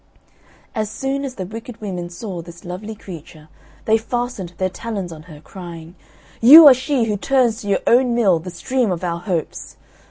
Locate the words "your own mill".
7.67-8.39